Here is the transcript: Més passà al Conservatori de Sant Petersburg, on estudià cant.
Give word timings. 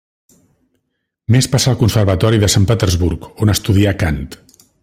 Més 1.35 1.49
passà 1.55 1.69
al 1.73 1.79
Conservatori 1.83 2.43
de 2.45 2.51
Sant 2.57 2.67
Petersburg, 2.73 3.31
on 3.45 3.57
estudià 3.57 3.99
cant. 4.05 4.23